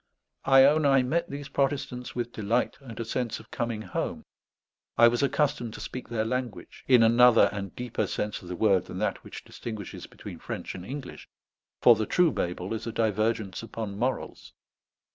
[0.45, 4.25] I own I met these Protestants with delight and a sense of coming home.
[4.97, 8.85] I was accustomed to speak their language, in another and deeper sense of the word
[8.85, 11.29] than that which distinguishes between French and English;
[11.83, 14.53] for the true Babel is a divergence upon morals.